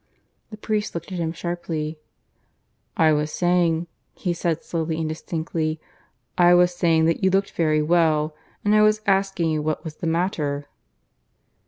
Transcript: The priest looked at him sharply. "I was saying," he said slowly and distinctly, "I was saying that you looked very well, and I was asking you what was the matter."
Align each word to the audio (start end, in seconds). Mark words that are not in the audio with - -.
The 0.49 0.57
priest 0.57 0.95
looked 0.95 1.11
at 1.11 1.19
him 1.19 1.31
sharply. 1.31 1.99
"I 2.97 3.13
was 3.13 3.31
saying," 3.31 3.85
he 4.15 4.33
said 4.33 4.63
slowly 4.63 4.97
and 4.99 5.07
distinctly, 5.07 5.79
"I 6.39 6.55
was 6.55 6.73
saying 6.73 7.05
that 7.05 7.23
you 7.23 7.29
looked 7.29 7.51
very 7.51 7.83
well, 7.83 8.35
and 8.65 8.73
I 8.73 8.81
was 8.81 9.01
asking 9.05 9.51
you 9.51 9.61
what 9.61 9.83
was 9.83 9.97
the 9.97 10.07
matter." 10.07 10.65